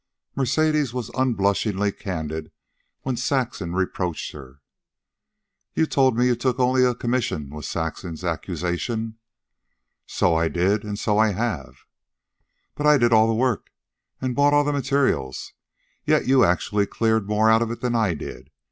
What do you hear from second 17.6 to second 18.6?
of it than I did.